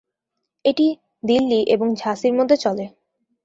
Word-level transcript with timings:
এটি 0.65 0.87
দিল্লি 1.23 1.59
এবং 1.73 1.87
ঝাঁসির 1.95 2.33
মধ্যে 2.33 2.57
চলে। 2.57 2.85